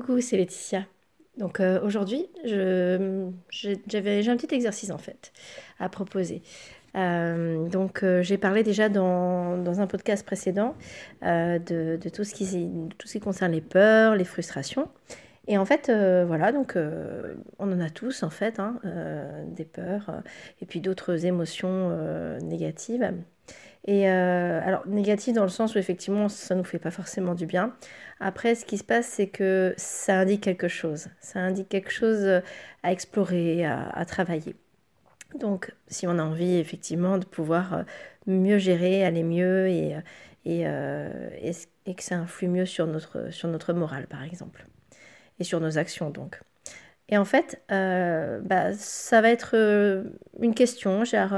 Coucou, 0.00 0.20
c'est 0.20 0.36
Laetitia. 0.36 0.86
Donc 1.38 1.58
euh, 1.58 1.80
aujourd'hui, 1.82 2.26
j'ai 2.44 2.94
un 2.98 4.36
petit 4.36 4.54
exercice 4.54 4.92
en 4.92 4.98
fait 4.98 5.32
à 5.80 5.88
proposer. 5.88 6.42
Euh, 6.96 7.68
donc 7.68 8.04
euh, 8.04 8.22
j'ai 8.22 8.38
parlé 8.38 8.62
déjà 8.62 8.88
dans, 8.88 9.80
un 9.80 9.86
podcast 9.88 10.24
précédent 10.24 10.76
de, 11.22 11.96
de, 11.96 12.08
tout 12.10 12.22
ce 12.22 12.32
qui, 12.32 12.70
tout 12.96 13.08
ce 13.08 13.14
qui 13.14 13.20
concerne 13.20 13.50
les 13.50 13.60
peurs, 13.60 14.14
les 14.14 14.24
frustrations. 14.24 14.88
Et 15.48 15.58
en 15.58 15.64
fait, 15.64 15.90
voilà, 16.26 16.52
donc 16.52 16.76
on 17.58 17.72
en 17.72 17.80
a 17.80 17.90
tous 17.90 18.22
en 18.22 18.30
fait, 18.30 18.60
hein, 18.60 18.78
des 19.48 19.64
peurs 19.64 20.22
et 20.60 20.66
puis 20.66 20.80
d'autres 20.80 21.26
émotions 21.26 22.38
négatives. 22.40 23.12
Et 23.88 24.06
euh, 24.06 24.60
alors, 24.62 24.86
négatif 24.86 25.32
dans 25.32 25.44
le 25.44 25.48
sens 25.48 25.74
où 25.74 25.78
effectivement, 25.78 26.28
ça 26.28 26.54
ne 26.54 26.60
nous 26.60 26.64
fait 26.64 26.78
pas 26.78 26.90
forcément 26.90 27.34
du 27.34 27.46
bien. 27.46 27.74
Après, 28.20 28.54
ce 28.54 28.66
qui 28.66 28.76
se 28.76 28.84
passe, 28.84 29.06
c'est 29.06 29.28
que 29.28 29.72
ça 29.78 30.18
indique 30.18 30.42
quelque 30.42 30.68
chose. 30.68 31.06
Ça 31.20 31.38
indique 31.38 31.70
quelque 31.70 31.90
chose 31.90 32.22
euh, 32.22 32.40
à 32.82 32.92
explorer, 32.92 33.64
à, 33.64 34.04
travailler. 34.04 34.56
Donc, 35.40 35.72
si 35.86 36.06
on 36.06 36.18
a 36.18 36.22
envie 36.22 36.56
effectivement 36.56 37.16
de 37.16 37.24
pouvoir 37.24 37.72
euh, 37.72 37.82
mieux 38.26 38.58
gérer, 38.58 39.06
aller 39.06 39.22
mieux 39.22 39.68
et, 39.68 39.94
que 40.44 42.02
ça 42.02 42.16
influe 42.16 42.48
mieux 42.48 42.66
sur 42.66 42.86
notre, 42.86 43.32
sur 43.32 43.48
notre 43.48 43.72
morale, 43.72 44.06
par 44.06 44.22
exemple, 44.22 44.66
et 45.40 45.44
sur 45.44 45.60
nos 45.60 45.78
actions, 45.78 46.10
donc. 46.10 46.38
Et 47.08 47.16
en 47.16 47.24
fait, 47.24 47.62
bah, 47.70 48.74
ça 48.74 49.22
va 49.22 49.30
être 49.30 49.54
une 50.42 50.54
question, 50.54 51.04
genre 51.04 51.32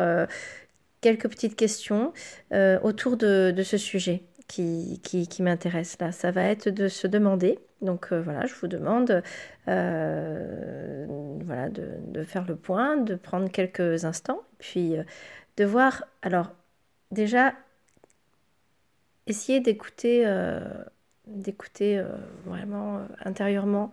quelques 1.01 1.29
petites 1.29 1.57
questions 1.57 2.13
euh, 2.53 2.79
autour 2.81 3.17
de, 3.17 3.55
ce 3.65 3.77
sujet 3.77 4.23
qui, 4.49 5.01
m'intéresse 5.41 5.97
là. 6.01 6.13
Ça 6.13 6.31
va 6.31 6.45
être 6.45 6.69
de 6.69 6.89
se 6.89 7.07
demander, 7.07 7.59
donc 7.83 8.13
euh, 8.13 8.21
voilà, 8.21 8.47
je 8.47 8.55
vous 8.55 8.67
demande 8.67 9.23
euh, 9.69 11.07
voilà, 11.45 11.69
de, 11.69 12.25
faire 12.25 12.47
le 12.47 12.57
point, 12.57 12.97
de 12.97 13.15
prendre 13.15 13.51
quelques 13.51 14.05
instants, 14.05 14.43
puis 14.59 14.95
de 15.57 15.65
voir, 15.65 16.05
alors 16.23 16.53
déjà, 17.11 17.55
essayer 19.27 19.61
d'écouter, 19.61 20.27
d'écouter 21.27 22.03
vraiment 22.45 23.07
intérieurement, 23.25 23.93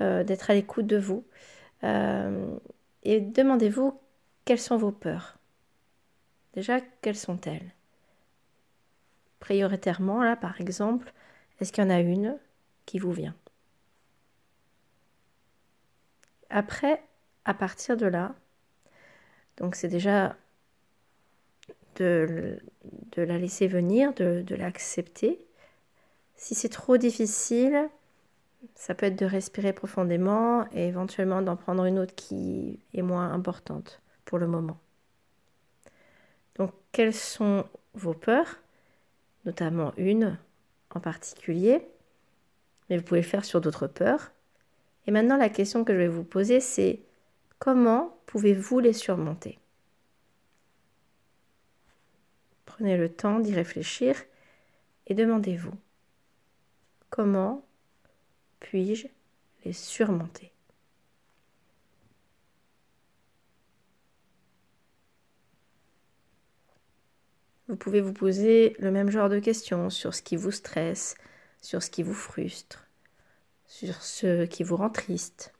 d'être 0.00 0.50
à 0.50 0.54
l'écoute 0.54 0.86
de 0.86 0.98
vous, 0.98 1.24
et 1.84 3.20
demandez-vous 3.20 3.98
quelles 4.44 4.58
sont 4.58 4.76
vos 4.76 4.92
peurs. 4.92 5.38
Déjà, 6.54 6.80
quelles 7.00 7.16
sont-elles? 7.16 7.72
Prioritairement, 9.40 10.22
là, 10.22 10.36
par 10.36 10.60
exemple, 10.60 11.12
est-ce 11.60 11.72
qu'il 11.72 11.82
y 11.84 11.86
en 11.86 11.90
a 11.90 12.00
une 12.00 12.38
qui 12.86 12.98
vous 12.98 13.12
vient? 13.12 13.34
Après, 16.50 17.02
à 17.44 17.54
partir 17.54 17.96
de 17.96 18.06
là, 18.06 18.34
donc 19.56 19.74
c'est 19.74 19.88
déjà 19.88 20.36
de, 21.96 22.58
la 23.16 23.38
laisser 23.38 23.66
venir, 23.66 24.12
de 24.14 24.54
l'accepter. 24.54 25.46
Si 26.36 26.54
c'est 26.54 26.68
trop 26.68 26.96
difficile, 26.96 27.88
ça 28.74 28.94
peut 28.94 29.06
être 29.06 29.18
de 29.18 29.26
respirer 29.26 29.72
profondément 29.72 30.66
et 30.72 30.88
éventuellement 30.88 31.42
d'en 31.42 31.56
prendre 31.56 31.84
une 31.84 31.98
autre 31.98 32.14
qui 32.14 32.80
est 32.94 33.02
moins 33.02 33.32
importante 33.32 34.00
pour 34.24 34.38
le 34.38 34.46
moment. 34.46 34.78
Donc, 36.56 36.72
quelles 36.92 37.14
sont 37.14 37.66
vos 37.94 38.14
peurs? 38.14 38.58
Notamment 39.44 39.92
une 39.96 40.38
en 40.90 41.00
particulier, 41.00 41.86
mais 42.88 42.98
vous 42.98 43.04
pouvez 43.04 43.20
le 43.20 43.26
faire 43.26 43.44
sur 43.44 43.60
d'autres 43.60 43.86
peurs. 43.86 44.30
Et 45.06 45.10
maintenant, 45.10 45.36
la 45.36 45.48
question 45.48 45.84
que 45.84 45.92
je 45.92 45.98
vais 45.98 46.08
vous 46.08 46.24
poser, 46.24 46.60
c'est 46.60 47.02
comment 47.58 48.16
pouvez-vous 48.26 48.78
les 48.78 48.92
surmonter? 48.92 49.58
Prenez 52.66 52.96
le 52.96 53.08
temps 53.08 53.40
d'y 53.40 53.54
réfléchir 53.54 54.16
et 55.06 55.14
demandez-vous 55.14 55.74
comment 57.10 57.64
puis-je 58.60 59.06
les 59.64 59.72
surmonter? 59.72 60.51
Vous 67.68 67.76
pouvez 67.76 68.00
vous 68.00 68.12
poser 68.12 68.76
le 68.78 68.90
même 68.90 69.10
genre 69.10 69.28
de 69.28 69.38
questions 69.38 69.88
sur 69.88 70.14
ce 70.14 70.22
qui 70.22 70.36
vous 70.36 70.50
stresse, 70.50 71.14
sur 71.60 71.82
ce 71.82 71.90
qui 71.90 72.02
vous 72.02 72.14
frustre, 72.14 72.86
sur 73.66 74.02
ce 74.02 74.44
qui 74.46 74.62
vous 74.62 74.76
rend 74.76 74.90
triste. 74.90 75.54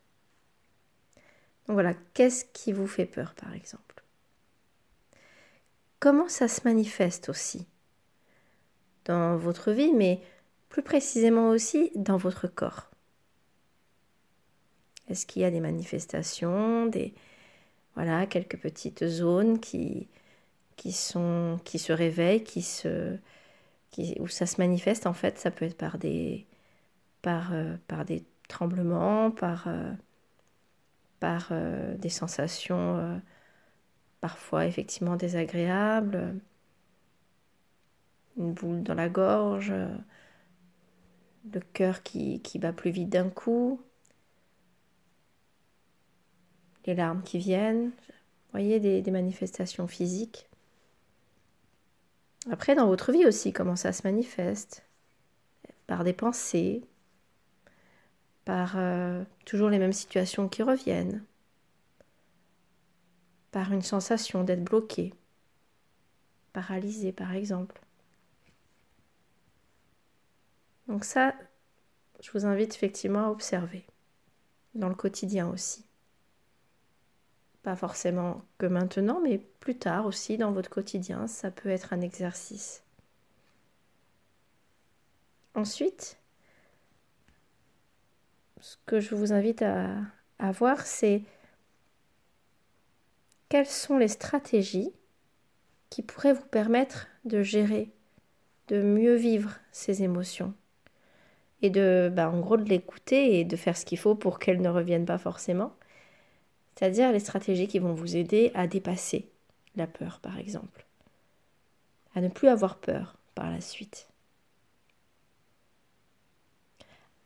Donc 1.67 1.75
voilà, 1.75 1.95
qu'est-ce 2.15 2.45
qui 2.53 2.73
vous 2.73 2.87
fait 2.89 3.07
peur 3.07 3.35
par 3.35 3.55
exemple? 3.55 4.03
Comment 6.01 6.29
ça 6.29 6.49
se 6.49 6.63
manifeste 6.65 7.29
aussi 7.29 7.67
dans 9.05 9.37
votre 9.37 9.71
vie, 9.71 9.93
mais 9.93 10.21
plus 10.69 10.83
précisément 10.83 11.51
aussi 11.51 11.93
dans 11.95 12.17
votre 12.17 12.49
corps? 12.49 12.91
Est-ce 15.09 15.27
qu'il 15.27 15.43
y 15.43 15.45
a 15.45 15.51
des 15.51 15.61
manifestations, 15.61 16.87
des 16.87 17.15
voilà, 17.95 18.27
quelques 18.27 18.59
petites 18.59 19.07
zones 19.07 19.61
qui, 19.61 20.09
qui, 20.77 20.93
sont, 20.93 21.59
qui 21.65 21.79
se 21.79 21.93
réveillent, 21.93 22.45
qui 22.45 22.63
se, 22.63 23.17
qui, 23.91 24.17
où 24.21 24.29
ça 24.29 24.47
se 24.47 24.61
manifeste 24.61 25.07
en 25.07 25.15
fait. 25.15 25.39
Ça 25.39 25.51
peut 25.51 25.67
être 25.67 25.77
par 25.77 25.99
des, 25.99 26.47
par, 27.23 27.53
euh, 27.55 27.77
par 27.89 28.05
des 28.05 28.25
tremblements, 28.49 29.31
par, 29.31 29.69
euh, 29.69 29.93
par 31.21 31.49
euh, 31.53 31.97
des 31.97 32.11
sensations 32.11 33.21
parfois 34.21 34.67
effectivement 34.67 35.17
désagréables, 35.17 36.41
une 38.37 38.53
boule 38.53 38.83
dans 38.83 38.95
la 38.95 39.09
gorge, 39.09 39.73
le 41.53 41.61
cœur 41.73 42.03
qui, 42.03 42.41
qui 42.43 42.59
bat 42.59 42.73
plus 42.73 42.91
vite 42.91 43.09
d'un 43.09 43.29
coup, 43.31 43.81
les 46.87 46.95
larmes 46.95 47.23
qui 47.23 47.39
viennent. 47.39 47.91
Vous 47.91 48.59
voyez 48.59 48.81
des 48.81 49.11
manifestations 49.11 49.87
physiques. 49.89 50.49
Après, 52.51 52.75
dans 52.75 52.87
votre 52.87 53.13
vie 53.13 53.27
aussi, 53.27 53.53
comment 53.53 53.77
ça 53.77 53.93
se 53.93 54.07
manifeste? 54.07 54.85
Par 55.87 56.05
des 56.05 56.13
pensées, 56.13 56.83
par 58.45 58.77
euh, 58.77 59.25
toujours 59.45 59.69
les 59.69 59.79
mêmes 59.79 59.93
situations 59.93 60.49
qui 60.49 60.63
reviennent, 60.63 61.25
par 63.53 63.73
une 63.73 63.83
sensation 63.83 64.43
d'être 64.45 64.65
bloqué, 64.65 65.15
paralysé 66.53 67.13
par 67.13 67.33
exemple? 67.33 67.81
Donc 70.89 71.05
ça, 71.05 71.35
je 72.21 72.31
vous 72.33 72.47
invite 72.47 72.75
effectivement 72.75 73.27
à 73.27 73.31
observer, 73.31 73.87
dans 74.75 74.89
le 74.89 74.95
quotidien 74.95 75.49
aussi. 75.49 75.85
Pas 77.63 77.77
forcément 77.77 78.43
que 78.59 78.67
maintenant, 78.67 79.21
mais 79.21 79.39
plus 79.39 79.77
tard 79.77 80.07
aussi 80.07 80.37
dans 80.37 80.51
votre 80.51 80.71
quotidien, 80.71 81.27
ça 81.29 81.51
peut 81.51 81.69
être 81.69 81.93
un 81.93 82.01
exercice. 82.01 82.83
Ensuite, 85.55 86.19
ce 88.61 88.77
que 88.87 89.01
je 89.01 89.15
vous 89.15 89.33
invite 89.33 89.63
à, 89.63 90.53
voir, 90.53 90.87
c'est 90.87 91.23
quelles 93.49 93.67
sont 93.67 93.99
les 93.99 94.09
stratégies 94.09 94.93
qui 95.91 96.03
pourraient 96.03 96.33
vous 96.33 96.47
permettre 96.47 97.07
de 97.25 97.43
gérer, 97.43 97.91
de 98.69 98.83
mieux 98.83 99.15
vivre 99.15 99.59
ces 99.71 100.03
émotions 100.03 100.55
et 101.61 101.71
de, 101.71 102.11
bah, 102.13 102.29
en 102.29 102.41
gros, 102.41 102.57
de 102.57 102.69
l'écouter 102.69 103.39
et 103.39 103.45
de 103.45 103.57
faire 103.57 103.77
ce 103.77 103.85
qu'il 103.85 103.99
faut 103.99 104.17
pour 104.17 104.41
qu'elles 104.41 104.63
ne 104.63 104.69
reviennent 104.69 105.07
pas 105.07 105.19
forcément 105.19 105.77
c'est-à-dire 106.75 107.13
les 107.13 107.21
stratégies 107.21 107.69
qui 107.69 107.79
vont 107.79 107.95
vous 107.95 108.17
aider 108.17 108.51
à 108.55 108.67
dépasser 108.67 109.29
la 109.77 109.87
peur, 109.87 110.21
par 110.21 110.39
exemple. 110.39 110.87
À 112.15 112.21
ne 112.21 112.29
plus 112.29 112.49
avoir 112.49 112.77
peur 112.77 113.17
par 113.35 113.51
la 113.51 113.61
suite. 113.61 114.09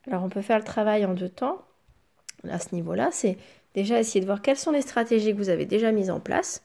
Alors 0.07 0.23
on 0.23 0.29
peut 0.29 0.43
faire 0.43 0.59
le 0.59 0.65
travail 0.65 1.05
en 1.05 1.15
deux 1.15 1.29
temps. 1.29 1.63
À 2.49 2.59
ce 2.59 2.75
niveau-là, 2.75 3.09
c'est 3.11 3.37
déjà 3.75 3.99
essayer 3.99 4.21
de 4.21 4.27
voir 4.27 4.43
quelles 4.43 4.57
sont 4.57 4.71
les 4.71 4.83
stratégies 4.83 5.33
que 5.33 5.39
vous 5.39 5.49
avez 5.49 5.67
déjà 5.67 5.91
mises 5.91 6.11
en 6.11 6.21
place, 6.21 6.63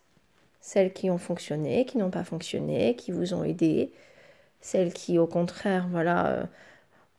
celles 0.60 0.94
qui 0.94 1.10
ont 1.10 1.18
fonctionné, 1.18 1.86
qui 1.86 1.98
n'ont 1.98 2.12
pas 2.12 2.24
fonctionné, 2.24 2.96
qui 2.96 3.12
vous 3.12 3.34
ont 3.34 3.44
aidé, 3.44 3.92
celles 4.60 4.94
qui 4.94 5.18
au 5.18 5.26
contraire, 5.26 5.88
voilà, 5.90 6.28
euh, 6.28 6.44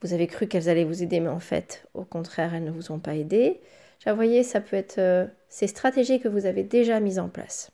vous 0.01 0.13
avez 0.13 0.29
cru 0.29 0.47
qu'elles 0.47 0.69
allaient 0.69 0.85
vous 0.85 1.03
aider, 1.03 1.21
mais 1.21 1.29
en 1.29 1.41
fait, 1.41 1.87
au 1.95 2.05
contraire, 2.05 2.55
elles 2.55 2.65
ne 2.65 2.71
vous 2.71 2.93
ont 2.93 2.99
pas 3.01 3.17
aidé. 3.17 3.61
Vous 4.07 4.17
voyez, 4.17 4.43
ça 4.43 4.61
peut 4.61 4.77
être 4.77 4.99
euh, 4.99 5.27
ces 5.49 5.69
stratégies 5.69 6.21
que 6.21 6.29
vous 6.29 6.47
avez 6.47 6.65
déjà 6.65 6.99
mises 6.99 7.19
en 7.19 7.29
place. 7.29 7.71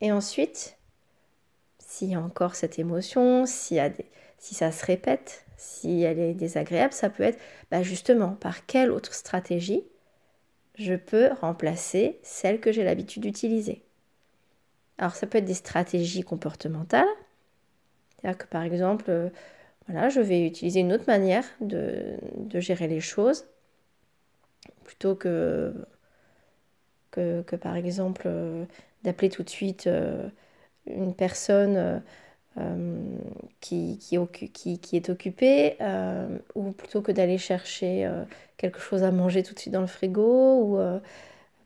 Et 0.00 0.10
ensuite, 0.10 0.78
s'il 1.78 2.08
y 2.08 2.14
a 2.14 2.20
encore 2.20 2.54
cette 2.54 2.78
émotion, 2.78 3.44
si 3.44 3.78
ça 4.40 4.72
se 4.72 4.86
répète, 4.86 5.44
si 5.58 6.00
elle 6.00 6.18
est 6.18 6.32
désagréable, 6.32 6.94
ça 6.94 7.10
peut 7.10 7.22
être 7.22 7.38
bah, 7.70 7.82
justement 7.82 8.30
par 8.30 8.64
quelle 8.64 8.90
autre 8.90 9.12
stratégie 9.12 9.84
je 10.76 10.94
peux 10.94 11.28
remplacer 11.40 12.18
celle 12.22 12.60
que 12.60 12.72
j'ai 12.72 12.84
l'habitude 12.84 13.22
d'utiliser. 13.22 13.82
Alors 14.96 15.14
ça 15.14 15.26
peut 15.26 15.38
être 15.38 15.44
des 15.44 15.54
stratégies 15.54 16.22
comportementales, 16.22 17.06
c'est-à-dire 18.16 18.38
que 18.38 18.46
par 18.46 18.62
exemple, 18.62 19.06
euh, 19.08 19.28
voilà, 19.86 20.08
je 20.08 20.20
vais 20.20 20.46
utiliser 20.46 20.80
une 20.80 20.92
autre 20.92 21.06
manière 21.06 21.44
de, 21.60 22.16
gérer 22.54 22.88
les 22.88 23.00
choses, 23.00 23.44
plutôt 24.84 25.14
que, 25.14 25.74
que, 27.10 27.56
par 27.56 27.76
exemple 27.76 28.22
euh, 28.26 28.64
d'appeler 29.02 29.30
tout 29.30 29.42
de 29.42 29.50
suite 29.50 29.86
euh, 29.86 30.28
une 30.86 31.14
personne 31.14 32.02
qui, 33.60 33.98
qui, 33.98 34.78
qui, 34.78 34.96
est 34.96 35.08
occupée, 35.08 35.76
ou 36.54 36.72
plutôt 36.72 37.00
que 37.00 37.12
d'aller 37.12 37.38
chercher 37.38 38.10
quelque 38.58 38.80
chose 38.80 39.02
à 39.02 39.10
manger 39.12 39.42
tout 39.42 39.54
de 39.54 39.58
suite 39.58 39.72
dans 39.72 39.80
le 39.80 39.86
frigo, 39.86 40.62
ou 40.62 41.00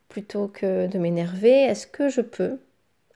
plutôt 0.08 0.46
que 0.46 0.86
de 0.86 0.98
m'énerver, 0.98 1.64
est-ce 1.64 1.86
que 1.86 2.08
je 2.08 2.20
peux, 2.20 2.60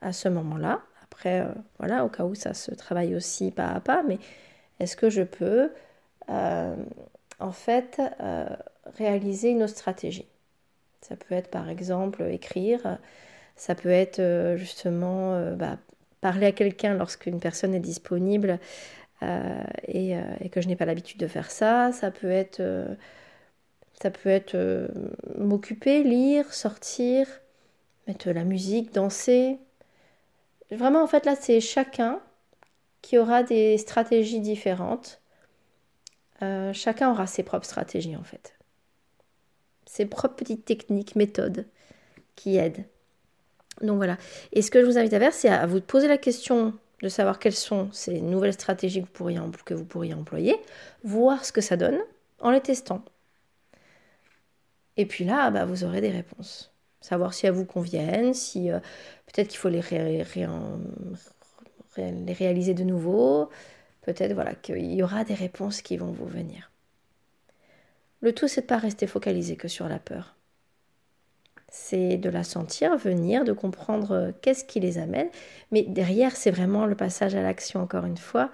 à 0.01 0.13
ce 0.13 0.29
moment-là, 0.29 0.83
après, 1.05 1.47
voilà, 1.79 2.05
au 2.05 2.09
cas 2.09 2.25
où 2.25 2.35
ça 2.35 2.55
se 2.55 2.73
travaille 2.75 3.15
aussi 3.15 3.51
pas 3.53 3.69
à 3.69 3.81
pas, 3.81 4.03
mais 4.03 4.19
est-ce 4.81 4.97
que 4.97 5.11
je 5.11 5.23
peux 5.23 5.71
euh, 6.31 6.77
en 7.39 7.53
fait 7.53 8.01
euh, 8.21 8.47
réaliser 8.97 9.51
une 9.51 9.63
autre 9.63 9.77
stratégie 9.77 10.27
Ça 11.01 11.17
peut 11.17 11.35
être 11.35 11.51
par 11.51 11.69
exemple 11.69 12.23
écrire, 12.31 12.99
ça 13.57 13.75
peut 13.75 13.91
être 13.91 14.21
euh, 14.21 14.57
justement 14.57 15.53
bah, 15.57 15.79
parler 16.21 16.47
à 16.47 16.53
quelqu'un 16.53 16.95
lorsqu'une 16.95 17.41
personne 17.41 17.75
est 17.75 17.81
disponible 17.81 18.59
et, 19.23 20.17
que 20.53 20.61
je 20.61 20.69
n'ai 20.69 20.77
pas 20.77 20.85
l'habitude 20.85 21.19
de 21.19 21.27
faire 21.27 21.51
ça, 21.51 21.91
ça 21.93 22.13
peut 22.13 22.31
être, 22.31 22.63
ça 24.01 24.13
peut 24.13 24.89
m'occuper, 25.37 26.05
lire, 26.05 26.55
sortir, 26.55 27.27
mettre 28.07 28.31
la 28.31 28.45
musique, 28.45 28.95
danser. 28.95 29.59
Vraiment 30.71 31.03
en 31.03 31.09
fait 31.09 31.27
là 31.27 31.35
c'est 31.35 31.61
chacun 31.61 32.21
qui 33.03 33.19
aura 33.19 33.43
des 33.43 33.79
stratégies 33.79 34.41
différentes. 34.41 35.21
Euh, 36.43 36.73
chacun 36.73 37.11
aura 37.11 37.27
ses 37.27 37.43
propres 37.43 37.67
stratégies 37.67 38.17
en 38.17 38.23
fait. 38.23 38.58
Ses 39.89 40.05
propres 40.05 40.37
petites 40.37 40.67
techniques, 40.67 41.17
méthodes 41.17 41.67
qui 42.37 42.59
aident. 42.59 42.85
Donc 43.81 43.97
voilà. 43.97 44.19
Et 44.53 44.61
ce 44.61 44.71
que 44.71 44.81
je 44.81 44.87
vous 44.87 44.99
invite 44.99 45.15
à 45.15 45.19
faire, 45.19 45.33
c'est 45.33 45.49
à 45.49 45.67
vous 45.67 45.81
poser 45.81 46.09
la 46.09 46.19
question 46.19 46.75
de 47.03 47.09
savoir 47.09 47.39
quelles 47.39 47.55
sont 47.55 47.89
ces 47.93 48.21
nouvelles 48.21 48.53
stratégies 48.53 49.03
que 49.03 49.75
vous 49.75 49.85
pourriez, 49.85 50.15
employer, 50.15 50.57
voir 51.05 51.45
ce 51.45 51.53
que 51.53 51.63
ça 51.63 51.77
donne 51.77 51.99
en 52.41 52.51
les 52.51 52.61
testant. 52.61 53.03
Et 54.99 55.07
puis 55.07 55.25
là, 55.25 55.51
bah, 55.51 55.65
vous 55.65 55.85
aurez 55.85 56.03
des 56.03 56.11
réponses. 56.11 56.71
Savoir 57.01 57.33
si 57.33 57.47
elles 57.47 57.53
vous 57.53 57.65
conviennent, 57.65 58.35
si 58.35 58.71
euh, 58.71 58.81
peut-être 59.27 59.49
qu'il 59.49 59.59
faut 59.59 59.69
les 59.69 59.81
les 61.97 62.33
réaliser 62.33 62.75
de 62.75 62.85
nouveau. 62.85 63.49
Peut-être 64.03 64.35
voilà 64.35 64.55
qu'il 64.55 64.93
y 64.93 65.03
aura 65.03 65.25
des 65.25 65.35
réponses 65.35 65.81
qui 65.81 65.97
vont 65.97 66.13
vous 66.13 66.27
venir. 66.27 66.71
Le 68.21 68.35
tout, 68.35 68.49
c'est 68.49 68.63
de 68.63 68.67
pas 68.67 68.79
rester 68.79 69.07
focalisé 69.07 69.57
que 69.57 69.69
sur 69.69 69.89
la 69.89 69.99
peur. 69.99 70.35
C'est 71.71 72.17
de 72.17 72.31
la 72.31 72.45
sentir 72.45 72.97
venir, 72.97 73.45
de 73.45 73.53
comprendre 73.53 74.13
euh, 74.13 74.33
qu'est-ce 74.43 74.65
qui 74.65 74.81
les 74.81 74.99
amène. 74.99 75.29
Mais 75.71 75.83
derrière, 75.83 76.37
c'est 76.37 76.51
vraiment 76.51 76.87
le 76.87 76.95
passage 76.97 77.35
à 77.35 77.43
l'action, 77.43 77.81
encore 77.81 78.07
une 78.07 78.17
fois, 78.17 78.51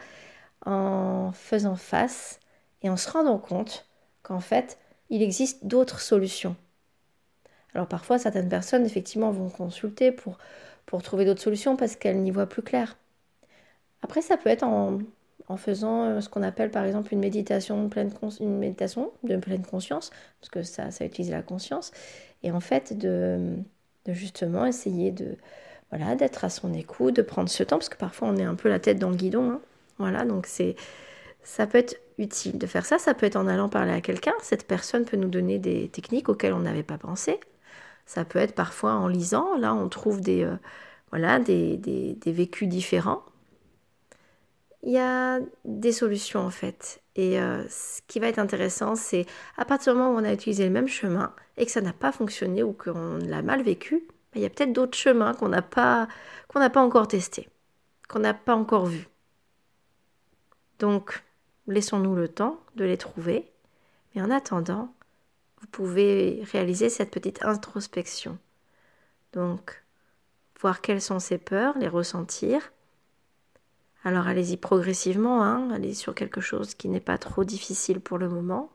en 0.67 1.33
faisant 1.33 1.77
face 1.77 2.41
et 2.83 2.91
en 2.91 2.97
se 2.97 3.11
rendant 3.11 3.39
compte 3.39 3.87
qu'en 4.23 4.41
fait, 4.41 4.79
il 5.11 5.23
existe 5.23 5.67
d'autres 5.67 6.01
solutions. 6.01 6.57
Alors 7.75 7.89
parfois, 7.89 8.19
certaines 8.19 8.49
personnes, 8.49 8.87
effectivement, 8.87 9.31
vont 9.31 9.49
consulter 9.49 10.13
pour 10.13 10.39
trouver 11.03 11.25
d'autres 11.25 11.43
solutions 11.43 11.77
parce 11.77 11.97
qu'elles 11.97 12.23
n'y 12.23 12.31
voient 12.31 12.49
plus 12.49 12.63
clair. 12.63 12.97
Après, 14.03 14.23
ça 14.23 14.37
peut 14.37 14.51
être 14.51 14.65
en, 14.65 14.99
faisant 15.57 16.05
euh, 16.05 16.21
ce 16.21 16.29
qu'on 16.29 16.43
appelle 16.43 16.71
par 16.71 16.85
exemple 16.85 17.13
une 17.13 17.21
méditation, 17.21 17.85
de 17.85 17.89
pleine 17.89 18.11
une 18.41 18.59
méditation 18.59 19.13
de 19.23 19.37
pleine 19.37 19.65
conscience, 19.65 20.11
parce 20.41 20.51
que 20.51 20.63
ça, 20.63 20.91
ça 20.91 21.05
utilise 21.05 21.31
la 21.31 21.43
conscience, 21.43 21.93
et 22.43 22.51
en 22.51 22.61
fait 22.61 22.97
de, 22.97 23.57
justement 24.09 24.67
essayer 24.67 25.11
de 25.11 25.37
voilà 25.91 26.17
d'être 26.17 26.45
à 26.45 26.51
son 26.51 26.73
écoute, 26.75 27.17
de 27.17 27.23
prendre 27.23 27.49
ce 27.49 27.63
temps, 27.63 27.77
parce 27.77 27.89
que 27.91 27.97
parfois 27.99 28.29
on 28.29 28.37
est 28.37 28.45
un 28.45 28.55
peu 28.55 28.69
la 28.69 28.81
tête 28.81 28.99
dans 28.99 29.11
le 29.11 29.17
guidon, 29.17 29.51
hein. 29.53 29.61
voilà, 29.99 30.25
donc 30.25 30.47
c'est 30.47 30.77
ça 31.43 31.67
peut 31.67 31.79
être 31.79 31.97
utile 32.19 32.59
de 32.59 32.67
faire 32.67 32.87
ça, 32.87 32.99
ça 32.99 33.15
peut 33.15 33.27
être 33.27 33.37
en 33.37 33.47
allant 33.47 33.69
parler 33.69 33.93
à 33.93 34.01
quelqu'un, 34.01 34.33
cette 34.43 34.67
personne 34.67 35.05
peut 35.05 35.17
nous 35.19 35.29
donner 35.29 35.59
des 35.59 35.89
techniques 35.89 36.29
auxquelles 36.31 36.55
on 36.55 36.61
n'avait 36.61 36.83
pas 36.83 36.99
pensé, 36.99 37.39
ça 38.07 38.25
peut 38.25 38.39
être 38.39 38.55
parfois 38.55 38.95
en 38.95 39.09
lisant, 39.09 39.57
là 39.59 39.75
on 39.75 39.89
trouve 39.89 40.21
des, 40.23 40.45
euh, 40.45 40.57
voilà, 41.11 41.39
des, 41.39 41.77
des 41.77 42.33
vécus 42.33 42.69
différents, 42.69 43.23
il 44.85 44.93
y 44.93 44.99
a 44.99 45.41
des 45.65 45.93
solutions 45.93 46.41
en 46.41 46.51
fait. 46.51 47.03
Et 47.17 47.41
euh, 47.41 47.67
ce 47.69 48.01
qui 48.07 48.21
va 48.21 48.29
être 48.29 48.39
intéressant, 48.39 48.97
c'est 48.97 49.27
à 49.57 49.65
partir 49.65 49.95
du 49.95 49.99
moment 49.99 50.15
où 50.15 50.21
on 50.21 50.25
a 50.25 50.33
utilisé 50.33 50.65
le 50.65 50.71
même 50.71 50.89
chemin 50.89 51.35
et 51.57 51.65
que 51.65 51.73
ça 51.73 51.81
n'a 51.81 51.93
pas 51.93 52.13
fonctionné 52.13 52.63
ou 52.63 52.73
qu'on 52.73 53.19
l'a 53.19 53.43
mal 53.43 53.63
vécu, 53.63 54.05
bah, 54.09 54.37
il 54.37 54.43
y 54.43 54.45
a 54.45 54.51
peut-être 54.51 54.73
d'autres 54.73 54.99
chemins 54.99 55.33
qu'on 55.33 55.49
n'a 55.49 55.63
pas, 55.63 56.09
encore 56.55 57.09
testés, 57.09 57.49
qu'on 58.09 58.19
n'a 58.19 58.35
pas 58.35 58.55
encore 58.55 58.87
vus. 58.87 59.09
Donc, 60.81 61.23
laissons-nous 61.67 62.15
le 62.15 62.29
temps 62.29 62.61
de 62.77 62.85
les 62.85 62.99
trouver. 62.99 63.51
Mais 64.15 64.23
en 64.23 64.31
attendant, 64.31 64.93
vous 65.61 65.69
pouvez 65.69 66.43
réaliser 66.53 66.91
cette 66.91 67.11
petite 67.11 67.43
introspection. 67.45 68.39
Donc, 69.33 69.83
voir 70.61 70.81
quelles 70.83 71.01
sont 71.01 71.21
ces 71.21 71.39
peurs, 71.39 71.79
les 71.79 71.89
ressentir, 71.89 72.73
alors 74.05 74.27
allez-y 74.27 74.57
progressivement, 74.59 75.43
hein, 75.43 75.71
allez 75.71 75.95
sur 75.95 76.15
quelque 76.15 76.43
chose 76.43 76.75
qui 76.75 76.89
n'est 76.89 77.01
pas 77.01 77.19
trop 77.19 77.43
difficile 77.43 78.01
pour 78.01 78.19
le 78.19 78.29
moment. 78.29 78.71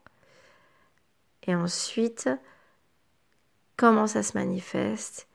Et 1.43 1.53
ensuite, 1.55 2.29
comment 3.77 4.07
ça 4.07 4.23
se 4.23 4.37
manifeste? 4.37 5.27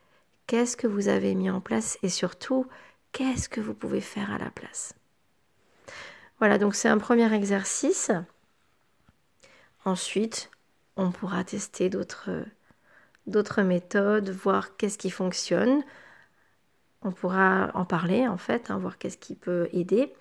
Qu'est-ce 0.46 0.76
que 0.76 0.86
vous 0.86 1.08
avez 1.08 1.34
mis 1.34 1.48
en 1.48 1.60
place? 1.60 1.96
Et 2.02 2.08
surtout, 2.08 2.66
qu'est-ce 3.12 3.48
que 3.48 3.60
vous 3.60 3.74
pouvez 3.74 4.00
faire 4.00 4.32
à 4.32 4.38
la 4.38 4.50
place? 4.50 4.94
Voilà, 6.40 6.58
donc 6.58 6.74
c'est 6.74 6.88
un 6.88 6.98
premier 6.98 7.32
exercice. 7.32 8.10
Ensuite, 9.84 10.50
on 10.96 11.12
pourra 11.12 11.44
tester 11.44 11.88
d'autres 11.88 13.62
méthodes, 13.62 14.30
voir 14.30 14.76
qu'est-ce 14.76 14.98
qui 14.98 15.10
fonctionne, 15.10 15.82
on 17.04 17.12
pourra 17.12 17.70
en 17.74 17.84
parler 17.84 18.26
en 18.26 18.38
fait, 18.38 18.70
hein, 18.70 18.78
voir 18.78 18.98
qu'est-ce 18.98 19.18
qui 19.18 19.34
peut 19.34 19.68
aider. 19.72 20.12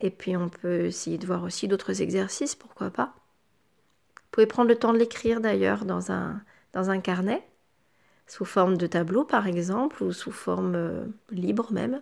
Et 0.00 0.10
puis 0.10 0.36
on 0.36 0.48
peut 0.48 0.86
essayer 0.86 1.18
de 1.18 1.26
voir 1.26 1.42
aussi 1.42 1.68
d'autres 1.68 2.00
exercices, 2.00 2.54
pourquoi 2.54 2.90
pas. 2.90 3.14
Vous 4.16 4.28
pouvez 4.30 4.46
prendre 4.46 4.68
le 4.68 4.76
temps 4.76 4.92
de 4.92 4.98
l'écrire 4.98 5.40
d'ailleurs 5.40 5.84
dans 5.84 6.10
un, 6.10 6.40
dans 6.72 6.90
un 6.90 7.00
carnet, 7.00 7.46
sous 8.26 8.44
forme 8.44 8.76
de 8.76 8.86
tableau 8.86 9.24
par 9.24 9.46
exemple, 9.46 10.02
ou 10.02 10.12
sous 10.12 10.32
forme 10.32 10.74
euh, 10.74 11.04
libre 11.30 11.72
même. 11.72 12.00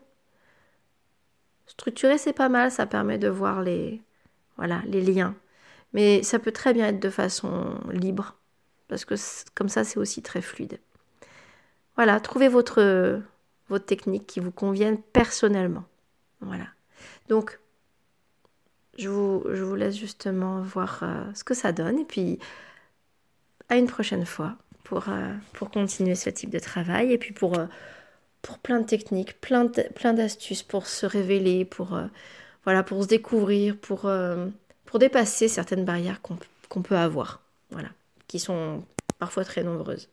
Structurer 1.66 2.18
c'est 2.18 2.32
pas 2.32 2.48
mal, 2.48 2.70
ça 2.70 2.86
permet 2.86 3.18
de 3.18 3.28
voir 3.28 3.62
les, 3.62 4.02
voilà, 4.56 4.82
les 4.86 5.00
liens. 5.00 5.34
Mais 5.92 6.22
ça 6.22 6.38
peut 6.38 6.52
très 6.52 6.72
bien 6.72 6.88
être 6.88 7.00
de 7.00 7.10
façon 7.10 7.80
libre, 7.90 8.36
parce 8.88 9.04
que 9.04 9.14
comme 9.54 9.68
ça 9.68 9.82
c'est 9.84 9.98
aussi 9.98 10.22
très 10.22 10.42
fluide. 10.42 10.78
Voilà, 11.96 12.20
trouvez 12.20 12.48
votre, 12.48 13.20
votre 13.70 13.86
technique 13.86 14.26
qui 14.26 14.40
vous 14.40 14.50
convienne 14.50 14.98
personnellement. 14.98 15.84
Voilà. 16.40 16.66
Donc, 17.28 17.58
je 18.98 19.08
vous, 19.08 19.74
laisse 19.76 19.96
justement 19.96 20.60
voir 20.60 21.00
euh, 21.02 21.24
ce 21.34 21.44
que 21.44 21.54
ça 21.54 21.72
donne 21.72 21.98
et 21.98 22.04
puis 22.04 22.38
à 23.68 23.76
une 23.76 23.86
prochaine 23.86 24.26
fois 24.26 24.56
pour, 24.84 25.08
euh, 25.08 25.32
continuer 25.72 26.16
ce 26.16 26.28
type 26.28 26.50
de 26.50 26.58
travail 26.58 27.12
et 27.12 27.18
puis 27.18 27.32
pour, 27.32 27.58
euh, 27.58 27.66
plein 28.62 28.80
de 28.80 28.86
techniques, 28.86 29.40
plein, 29.40 29.64
d'astuces 30.12 30.62
pour 30.62 30.86
se 30.86 31.06
révéler, 31.06 31.64
pour, 31.64 31.98
voilà, 32.64 32.82
pour 32.82 33.02
se 33.02 33.08
découvrir, 33.08 33.76
pour, 33.76 34.10
pour 34.86 34.98
dépasser 34.98 35.46
certaines 35.46 35.84
barrières 35.84 36.20
qu'on 36.22 36.82
peut 36.82 36.96
avoir, 36.96 37.42
voilà, 37.70 37.90
qui 38.28 38.38
sont 38.38 38.82
parfois 39.18 39.44
très 39.44 39.62
nombreuses. 39.62 40.08